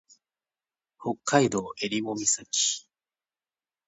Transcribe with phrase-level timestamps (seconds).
[0.99, 2.87] 北海道襟裳岬